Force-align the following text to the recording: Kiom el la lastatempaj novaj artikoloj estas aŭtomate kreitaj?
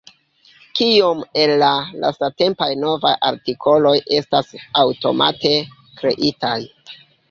Kiom 0.79 1.21
el 1.43 1.53
la 1.65 1.69
lastatempaj 2.05 2.71
novaj 2.87 3.13
artikoloj 3.31 3.95
estas 4.21 4.53
aŭtomate 4.85 5.57
kreitaj? 6.03 6.61